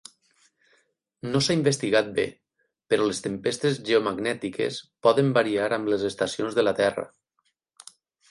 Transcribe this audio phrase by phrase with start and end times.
[1.33, 2.23] No s'ha investigat bé,
[2.93, 7.05] però les tempestes geomagnètiques poden variar amb les estacions de la Terra.